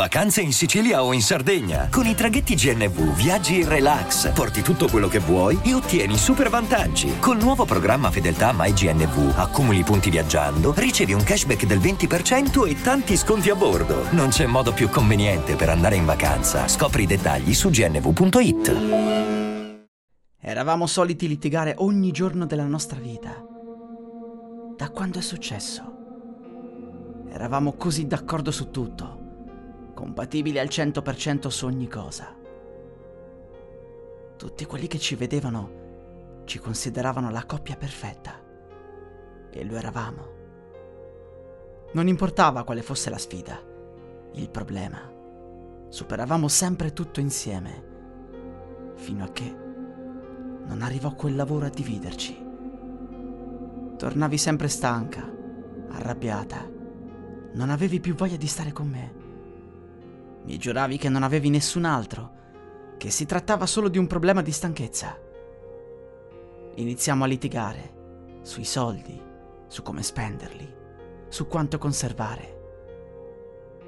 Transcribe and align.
Vacanze 0.00 0.40
in 0.40 0.54
Sicilia 0.54 1.04
o 1.04 1.12
in 1.12 1.20
Sardegna. 1.20 1.88
Con 1.90 2.06
i 2.06 2.14
traghetti 2.14 2.54
GNV 2.54 3.14
viaggi 3.14 3.60
in 3.60 3.68
relax, 3.68 4.32
porti 4.32 4.62
tutto 4.62 4.88
quello 4.88 5.08
che 5.08 5.18
vuoi 5.18 5.60
e 5.62 5.74
ottieni 5.74 6.16
super 6.16 6.48
vantaggi. 6.48 7.18
Col 7.18 7.36
nuovo 7.36 7.66
programma 7.66 8.10
Fedeltà 8.10 8.54
MyGNV 8.56 9.34
accumuli 9.36 9.82
punti 9.82 10.08
viaggiando, 10.08 10.72
ricevi 10.74 11.12
un 11.12 11.22
cashback 11.22 11.66
del 11.66 11.80
20% 11.80 12.66
e 12.66 12.80
tanti 12.80 13.14
sconti 13.14 13.50
a 13.50 13.54
bordo. 13.54 14.06
Non 14.12 14.30
c'è 14.30 14.46
modo 14.46 14.72
più 14.72 14.88
conveniente 14.88 15.54
per 15.54 15.68
andare 15.68 15.96
in 15.96 16.06
vacanza. 16.06 16.66
Scopri 16.66 17.02
i 17.02 17.06
dettagli 17.06 17.52
su 17.52 17.68
gnv.it. 17.68 18.76
Eravamo 20.40 20.86
soliti 20.86 21.28
litigare 21.28 21.74
ogni 21.76 22.10
giorno 22.10 22.46
della 22.46 22.64
nostra 22.64 22.98
vita. 22.98 23.34
Da 24.78 24.88
quando 24.88 25.18
è 25.18 25.22
successo? 25.22 25.98
Eravamo 27.30 27.74
così 27.74 28.06
d'accordo 28.06 28.50
su 28.50 28.70
tutto, 28.70 29.19
compatibili 29.92 30.58
al 30.58 30.68
100% 30.68 31.48
su 31.48 31.66
ogni 31.66 31.88
cosa. 31.88 32.34
Tutti 34.36 34.64
quelli 34.64 34.86
che 34.86 34.98
ci 34.98 35.14
vedevano 35.14 36.42
ci 36.44 36.58
consideravano 36.58 37.30
la 37.30 37.44
coppia 37.44 37.76
perfetta. 37.76 38.40
E 39.50 39.64
lo 39.64 39.76
eravamo. 39.76 40.38
Non 41.92 42.06
importava 42.06 42.64
quale 42.64 42.82
fosse 42.82 43.10
la 43.10 43.18
sfida, 43.18 43.60
il 44.32 44.50
problema. 44.50 45.12
Superavamo 45.88 46.48
sempre 46.48 46.92
tutto 46.92 47.20
insieme, 47.20 47.84
fino 48.94 49.24
a 49.24 49.28
che 49.28 49.56
non 50.64 50.82
arrivò 50.82 51.14
quel 51.14 51.34
lavoro 51.34 51.66
a 51.66 51.70
dividerci. 51.70 52.48
Tornavi 53.96 54.38
sempre 54.38 54.68
stanca, 54.68 55.28
arrabbiata 55.88 56.78
non 57.52 57.70
avevi 57.70 57.98
più 57.98 58.14
voglia 58.14 58.36
di 58.36 58.46
stare 58.46 58.72
con 58.72 58.88
me. 58.88 59.19
Mi 60.44 60.56
giuravi 60.56 60.96
che 60.96 61.08
non 61.08 61.22
avevi 61.22 61.50
nessun 61.50 61.84
altro, 61.84 62.38
che 62.96 63.10
si 63.10 63.26
trattava 63.26 63.66
solo 63.66 63.88
di 63.88 63.98
un 63.98 64.06
problema 64.06 64.42
di 64.42 64.52
stanchezza. 64.52 65.18
Iniziamo 66.74 67.24
a 67.24 67.26
litigare 67.26 67.98
sui 68.42 68.64
soldi, 68.64 69.20
su 69.66 69.82
come 69.82 70.02
spenderli, 70.02 70.74
su 71.28 71.46
quanto 71.46 71.78
conservare. 71.78 72.58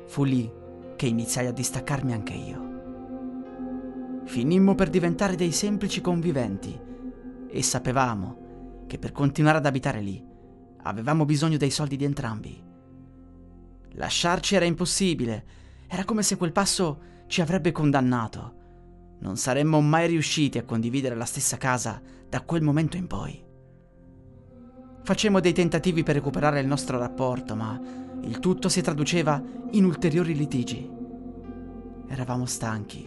Fu 0.07 0.25
lì 0.25 0.51
che 0.97 1.07
iniziai 1.07 1.47
a 1.47 1.53
distaccarmi 1.53 2.13
anche 2.13 2.35
io. 2.35 2.71
Finimmo 4.25 4.75
per 4.75 4.89
diventare 4.89 5.35
dei 5.35 5.53
semplici 5.53 6.01
conviventi 6.01 6.79
e 7.49 7.63
sapevamo 7.63 8.85
che 8.87 8.99
per 8.99 9.13
continuare 9.13 9.59
ad 9.59 9.67
abitare 9.67 10.01
lì 10.01 10.25
avevamo 10.83 11.25
bisogno 11.25 11.57
dei 11.57 11.71
soldi 11.71 11.97
di 11.97 12.05
entrambi. 12.05 12.63
Lasciarci 13.93 14.55
era 14.55 14.65
impossibile. 14.65 15.45
Era 15.93 16.07
come 16.07 16.23
se 16.23 16.39
quel 16.39 16.53
passo 16.53 17.01
ci 17.27 17.43
avrebbe 17.43 17.71
condannato. 17.71 18.55
Non 19.19 19.37
saremmo 19.37 19.79
mai 19.83 20.07
riusciti 20.07 20.57
a 20.57 20.65
condividere 20.65 21.15
la 21.15 21.27
stessa 21.27 21.59
casa 21.59 22.01
da 22.27 22.41
quel 22.41 22.63
momento 22.63 22.97
in 22.97 23.07
poi. 23.07 23.45
Facemmo 25.03 25.39
dei 25.41 25.53
tentativi 25.53 26.03
per 26.03 26.15
recuperare 26.15 26.61
il 26.61 26.67
nostro 26.67 26.97
rapporto, 26.97 27.55
ma 27.55 27.79
il 28.23 28.39
tutto 28.39 28.71
si 28.71 28.81
traduceva 28.81 29.43
in 29.73 29.85
ulteriori 29.85 30.35
litigi. 30.35 30.91
Eravamo 32.09 32.47
stanchi, 32.47 33.07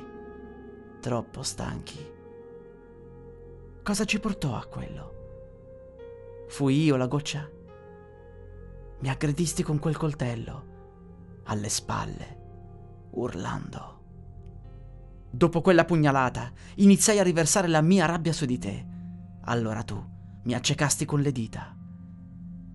troppo 1.00 1.42
stanchi. 1.42 2.14
Cosa 3.82 4.06
ci 4.06 4.20
portò 4.20 4.56
a 4.56 4.66
quello? 4.68 5.14
Fui 6.50 6.84
io 6.84 6.98
la 6.98 7.08
goccia? 7.08 7.50
Mi 9.00 9.10
aggredisti 9.10 9.64
con 9.64 9.80
quel 9.80 9.98
coltello 9.98 10.74
alle 11.46 11.70
spalle, 11.70 12.35
urlando. 13.16 13.94
Dopo 15.32 15.62
quella 15.62 15.84
pugnalata, 15.84 16.52
iniziai 16.76 17.20
a 17.20 17.24
riversare 17.24 17.68
la 17.68 17.82
mia 17.82 18.06
rabbia 18.06 18.32
su 18.32 18.46
di 18.46 18.58
te. 18.58 18.88
Allora 19.44 19.84
tu 19.84 20.02
mi 20.44 20.54
accecasti 20.54 21.06
con 21.06 21.22
le 21.22 21.32
dita. 21.32 21.76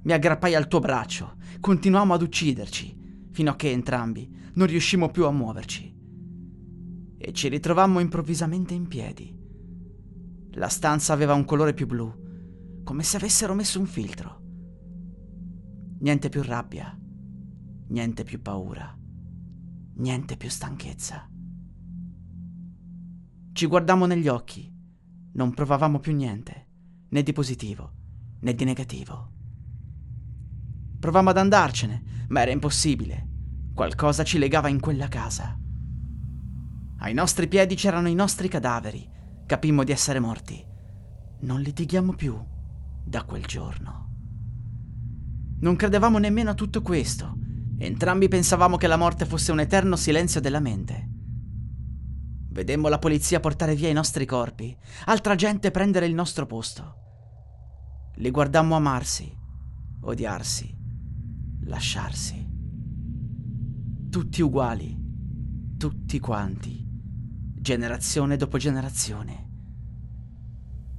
Mi 0.03 0.13
aggrappai 0.13 0.55
al 0.55 0.69
tuo 0.69 0.81
braccio, 0.81 1.37
continuammo 1.61 2.15
ad 2.15 2.23
ucciderci, 2.23 3.29
fino 3.31 3.51
a 3.51 3.57
che 3.57 3.71
entrambi 3.71 4.51
non 4.55 4.67
riuscimmo 4.67 5.11
più 5.11 5.25
a 5.25 5.31
muoverci. 5.31 5.97
E 7.17 7.33
ci 7.33 7.49
ritrovammo 7.49 8.01
improvvisamente 8.01 8.75
in 8.75 8.89
piedi. 8.89 9.39
La 10.53 10.69
stanza 10.69 11.13
aveva 11.13 11.35
un 11.35 11.45
colore 11.45 11.75
più 11.75 11.87
blu, 11.87 12.13
come 12.85 13.03
se 13.03 13.17
avessero 13.17 13.55
messo 13.55 13.79
un 13.79 13.87
filtro. 13.87 14.39
Niente 16.01 16.29
più 16.29 16.43
rabbia, 16.43 16.99
niente 17.89 18.25
più 18.25 18.41
paura, 18.43 18.99
niente 20.01 20.37
più 20.37 20.51
stanchezza. 20.51 21.29
Ci 23.53 23.67
guardammo 23.67 24.07
negli 24.07 24.29
occhi, 24.29 24.73
non 25.33 25.55
provavamo 25.55 25.99
più 25.99 26.15
niente, 26.15 26.69
né 27.11 27.23
di 27.23 27.33
positivo 27.33 27.99
né 28.41 28.55
di 28.55 28.65
negativo. 28.65 29.33
Provammo 30.99 31.31
ad 31.31 31.39
andarcene, 31.39 32.27
ma 32.29 32.41
era 32.43 32.51
impossibile. 32.51 33.29
Qualcosa 33.75 34.25
ci 34.25 34.39
legava 34.39 34.69
in 34.69 34.81
quella 34.81 35.09
casa. 35.09 35.59
Ai 36.99 37.15
nostri 37.15 37.49
piedi 37.49 37.75
c'erano 37.75 38.09
i 38.09 38.15
nostri 38.15 38.49
cadaveri. 38.49 39.09
Capimmo 39.47 39.85
di 39.85 39.93
essere 39.93 40.21
morti. 40.21 40.65
Non 41.41 41.61
litighiamo 41.61 42.13
più 42.13 42.39
da 43.05 43.25
quel 43.25 43.45
giorno. 43.45 44.09
Non 45.61 45.77
credevamo 45.77 46.19
nemmeno 46.19 46.51
a 46.51 46.55
tutto 46.55 46.83
questo 46.83 47.40
Entrambi 47.83 48.29
pensavamo 48.29 48.77
che 48.77 48.87
la 48.87 48.99
morte 48.99 49.25
fosse 49.25 49.53
un 49.53 49.61
eterno 49.61 49.97
silenzio 49.97 50.39
della 50.39 50.61
mente. 50.61 51.09
Vedemmo 52.51 52.89
la 52.89 52.99
polizia 52.99 53.41
portare 53.41 53.75
via 53.75 53.89
i 53.89 53.95
nostri 53.95 54.27
corpi, 54.27 54.77
altra 55.07 55.35
gente 55.35 55.71
prendere 55.71 56.05
il 56.05 56.13
nostro 56.13 56.45
posto. 56.45 56.97
Li 58.17 58.31
guardammo 58.31 58.77
amarsi, 58.77 59.35
odiarsi, 60.03 60.77
lasciarsi. 61.63 62.47
Tutti 64.11 64.43
uguali, 64.43 64.95
tutti 65.79 66.19
quanti, 66.21 66.87
generazione 67.55 68.37
dopo 68.37 68.59
generazione. 68.59 69.49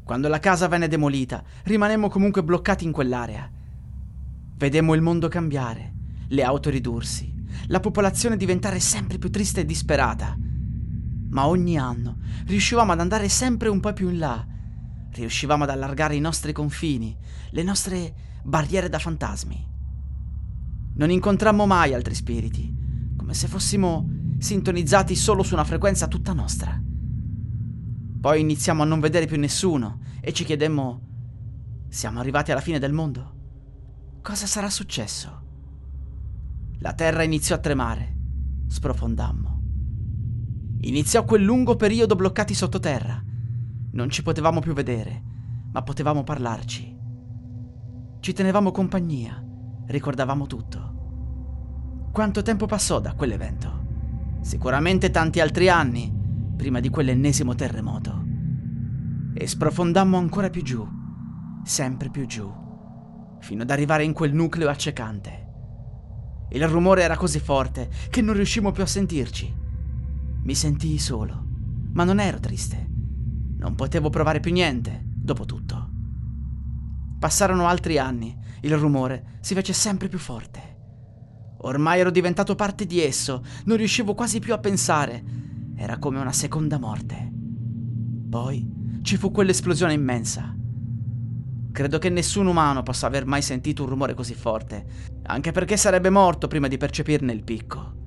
Quando 0.04 0.28
la 0.28 0.40
casa 0.40 0.68
venne 0.68 0.88
demolita, 0.88 1.44
rimanemmo 1.66 2.10
comunque 2.10 2.44
bloccati 2.44 2.86
in 2.86 2.92
quell'area. 2.92 3.48
Vedemmo 4.56 4.96
il 4.96 5.02
mondo 5.02 5.28
cambiare 5.28 5.91
le 6.32 6.44
auto 6.44 6.70
ridursi, 6.70 7.34
la 7.68 7.80
popolazione 7.80 8.38
diventare 8.38 8.80
sempre 8.80 9.18
più 9.18 9.30
triste 9.30 9.62
e 9.62 9.66
disperata. 9.66 10.38
Ma 11.30 11.48
ogni 11.48 11.78
anno 11.78 12.18
riuscivamo 12.46 12.92
ad 12.92 13.00
andare 13.00 13.30
sempre 13.30 13.70
un 13.70 13.80
po' 13.80 13.94
più 13.94 14.10
in 14.10 14.18
là, 14.18 14.46
riuscivamo 15.12 15.64
ad 15.64 15.70
allargare 15.70 16.16
i 16.16 16.20
nostri 16.20 16.54
confini, 16.54 17.18
le 17.52 17.64
nostre 17.64 18.14
barriere 18.44 18.90
da 18.90 19.00
fantasmi. 19.00 19.70
Non 20.96 21.10
incontrammo 21.10 21.66
mai 21.66 21.94
altri 21.94 22.16
spiriti, 22.16 23.14
come 23.18 23.34
se 23.34 23.48
fossimo 23.48 24.10
sintonizzati 24.40 25.16
solo 25.16 25.44
su 25.44 25.54
una 25.54 25.64
frequenza 25.64 26.08
tutta 26.08 26.34
nostra. 26.34 26.82
Poi 28.22 28.40
iniziamo 28.40 28.84
a 28.84 28.86
non 28.86 29.00
vedere 29.00 29.26
più 29.26 29.38
nessuno 29.38 30.00
e 30.22 30.32
ci 30.32 30.46
chiedemmo, 30.46 31.02
siamo 31.90 32.20
arrivati 32.20 32.52
alla 32.52 32.62
fine 32.62 32.80
del 32.80 32.94
mondo? 32.94 33.40
Cosa 34.22 34.46
sarà 34.46 34.70
successo? 34.70 35.50
La 36.84 36.94
terra 36.94 37.22
iniziò 37.22 37.54
a 37.54 37.60
tremare. 37.60 38.18
Sprofondammo. 38.66 39.62
Iniziò 40.82 41.24
quel 41.26 41.44
lungo 41.44 41.76
periodo 41.76 42.16
bloccati 42.16 42.56
sottoterra. 42.56 43.24
Non 43.92 44.10
ci 44.10 44.24
potevamo 44.24 44.62
più 44.62 44.74
vedere, 44.74 45.24
ma 45.72 45.84
potevamo 45.84 46.24
parlarci. 46.24 46.98
Ci 48.20 48.34
tenevamo 48.34 48.72
compagnia, 48.72 49.46
ricordavamo 49.86 50.48
tutto. 50.48 52.10
Quanto 52.12 52.42
tempo 52.42 52.66
passò 52.66 53.00
da 53.00 53.14
quell'evento? 53.14 54.40
Sicuramente 54.42 55.12
tanti 55.12 55.40
altri 55.40 55.70
anni, 55.70 56.12
prima 56.58 56.80
di 56.80 56.90
quell'ennesimo 56.90 57.54
terremoto. 57.54 58.26
E 59.36 59.46
sprofondammo 59.46 60.18
ancora 60.18 60.50
più 60.50 60.64
giù, 60.64 60.84
sempre 61.64 62.10
più 62.10 62.26
giù, 62.26 62.52
fino 63.40 63.62
ad 63.62 63.70
arrivare 63.70 64.04
in 64.04 64.14
quel 64.14 64.34
nucleo 64.34 64.68
accecante. 64.68 65.41
Il 66.54 66.68
rumore 66.68 67.02
era 67.02 67.16
così 67.16 67.40
forte 67.40 67.90
che 68.10 68.22
non 68.22 68.36
riuscimmo 68.36 68.72
più 68.72 68.84
a 68.84 68.88
sentirci. 68.88 69.54
Mi 70.44 70.54
sentii 70.54 70.98
solo, 70.98 71.46
ma 71.94 72.04
non 72.04 72.20
ero 72.20 72.40
triste. 72.40 72.90
Non 73.58 73.76
potevo 73.76 74.10
provare 74.10 74.42
più 74.42 74.52
niente, 74.52 75.02
dopo 75.06 75.46
tutto. 75.46 75.90
Passarono 77.20 77.68
altri 77.68 77.98
anni, 77.98 78.38
il 78.62 78.76
rumore 78.76 79.38
si 79.40 79.54
fece 79.54 79.72
sempre 79.72 80.10
più 80.10 80.20
forte. 80.20 80.78
Ormai 81.60 82.00
ero 82.00 82.12
diventato 82.12 82.56
parte 82.56 82.86
di 82.86 83.00
esso, 83.02 83.44
non 83.66 83.78
riuscivo 83.78 84.14
quasi 84.14 84.40
più 84.40 84.54
a 84.54 84.58
pensare. 84.58 85.24
Era 85.76 86.00
come 86.00 86.20
una 86.20 86.34
seconda 86.34 86.80
morte. 86.80 87.32
Poi 88.30 89.00
ci 89.04 89.16
fu 89.16 89.32
quell'esplosione 89.32 89.94
immensa. 89.94 90.56
Credo 91.72 92.00
che 92.00 92.10
nessun 92.10 92.48
umano 92.48 92.84
possa 92.84 93.08
aver 93.08 93.26
mai 93.26 93.42
sentito 93.42 93.84
un 93.84 93.90
rumore 93.90 94.14
così 94.14 94.34
forte, 94.34 94.86
anche 95.24 95.52
perché 95.52 95.78
sarebbe 95.78 96.10
morto 96.10 96.48
prima 96.48 96.68
di 96.68 96.78
percepirne 96.78 97.32
il 97.32 97.44
picco. 97.44 98.00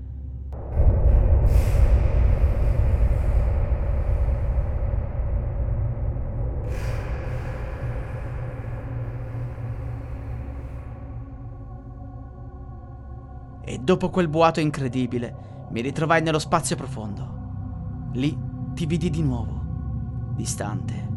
E 13.65 13.79
dopo 13.79 14.11
quel 14.11 14.29
boato 14.29 14.61
incredibile, 14.61 15.67
mi 15.71 15.81
ritrovai 15.81 16.21
nello 16.21 16.39
spazio 16.39 16.77
profondo. 16.77 18.11
Lì 18.13 18.39
ti 18.75 18.85
vidi 18.85 19.09
di 19.09 19.23
nuovo, 19.23 19.63
distante, 20.37 21.14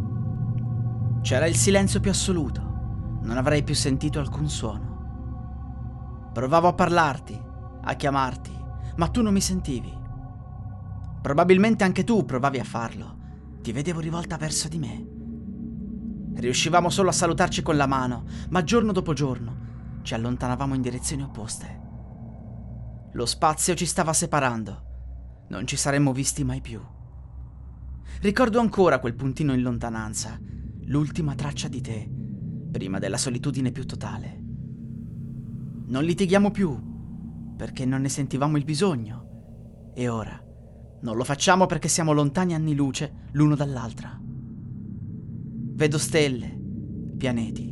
c'era 1.21 1.45
il 1.45 1.55
silenzio 1.55 1.99
più 1.99 2.09
assoluto. 2.09 3.19
Non 3.21 3.37
avrei 3.37 3.63
più 3.63 3.75
sentito 3.75 4.19
alcun 4.19 4.49
suono. 4.49 6.29
Provavo 6.33 6.67
a 6.67 6.73
parlarti, 6.73 7.39
a 7.81 7.93
chiamarti, 7.95 8.51
ma 8.95 9.07
tu 9.07 9.21
non 9.21 9.33
mi 9.33 9.41
sentivi. 9.41 9.93
Probabilmente 11.21 11.83
anche 11.83 12.03
tu 12.03 12.25
provavi 12.25 12.59
a 12.59 12.63
farlo. 12.63 13.17
Ti 13.61 13.71
vedevo 13.71 13.99
rivolta 13.99 14.37
verso 14.37 14.67
di 14.67 14.77
me. 14.77 15.15
Riuscivamo 16.39 16.89
solo 16.89 17.09
a 17.09 17.13
salutarci 17.13 17.61
con 17.61 17.75
la 17.75 17.87
mano, 17.87 18.23
ma 18.49 18.63
giorno 18.63 18.91
dopo 18.91 19.13
giorno 19.13 19.65
ci 20.03 20.13
allontanavamo 20.13 20.75
in 20.75 20.81
direzioni 20.81 21.23
opposte. 21.23 21.81
Lo 23.11 23.25
spazio 23.25 23.73
ci 23.73 23.85
stava 23.85 24.13
separando. 24.13 24.85
Non 25.49 25.65
ci 25.65 25.75
saremmo 25.75 26.13
visti 26.13 26.43
mai 26.43 26.61
più. 26.61 26.79
Ricordo 28.21 28.59
ancora 28.59 28.99
quel 28.99 29.15
puntino 29.15 29.53
in 29.53 29.61
lontananza, 29.61 30.39
l'ultima 30.87 31.35
traccia 31.35 31.67
di 31.67 31.81
te, 31.81 32.09
prima 32.71 32.99
della 32.99 33.17
solitudine 33.17 33.71
più 33.71 33.85
totale. 33.85 34.43
Non 35.87 36.03
litighiamo 36.03 36.51
più, 36.51 37.55
perché 37.55 37.85
non 37.85 38.01
ne 38.01 38.09
sentivamo 38.09 38.57
il 38.57 38.63
bisogno. 38.63 39.91
E 39.93 40.07
ora 40.07 40.41
non 41.01 41.15
lo 41.15 41.23
facciamo 41.23 41.65
perché 41.65 41.87
siamo 41.87 42.13
lontani 42.13 42.53
anni 42.53 42.75
luce 42.75 43.27
l'uno 43.31 43.55
dall'altra. 43.55 44.19
Vedo 44.21 45.97
stelle, 45.97 46.59
pianeti, 47.17 47.71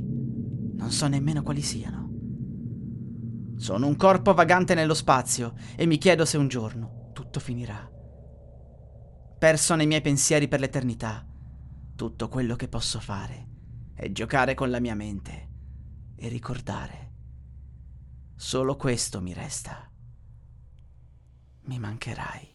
non 0.73 0.91
so 0.91 1.07
nemmeno 1.07 1.41
quali 1.41 1.61
siano. 1.61 2.03
Sono 3.57 3.87
un 3.87 3.95
corpo 3.95 4.33
vagante 4.33 4.75
nello 4.75 4.93
spazio 4.93 5.53
e 5.75 5.85
mi 5.85 5.97
chiedo 5.97 6.25
se 6.25 6.37
un 6.37 6.47
giorno 6.47 7.11
tutto 7.13 7.39
finirà. 7.39 7.89
Perso 9.37 9.75
nei 9.75 9.87
miei 9.87 10.01
pensieri 10.01 10.47
per 10.47 10.59
l'eternità, 10.59 11.25
tutto 11.95 12.27
quello 12.27 12.55
che 12.55 12.67
posso 12.67 12.99
fare 12.99 13.47
è 13.93 14.11
giocare 14.11 14.53
con 14.53 14.69
la 14.69 14.79
mia 14.79 14.95
mente 14.95 15.49
e 16.15 16.27
ricordare. 16.27 17.13
Solo 18.35 18.75
questo 18.75 19.21
mi 19.21 19.33
resta. 19.33 19.89
Mi 21.61 21.79
mancherai. 21.79 22.53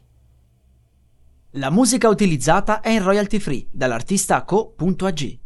La 1.55 1.71
musica 1.71 2.09
utilizzata 2.09 2.81
è 2.81 2.91
in 2.91 3.03
royalty 3.03 3.39
free 3.39 3.67
dall'artista 3.71 4.45
co.ag. 4.45 5.39